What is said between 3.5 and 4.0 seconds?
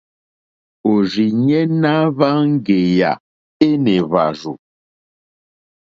énè